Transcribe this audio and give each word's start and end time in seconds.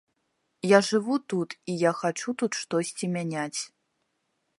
Я 0.67 0.77
жыву 0.87 1.17
тут 1.33 1.49
і 1.73 1.75
я 1.81 1.91
хачу 1.99 2.29
тут 2.43 2.51
штосьці 2.61 3.11
мяняць. 3.17 3.61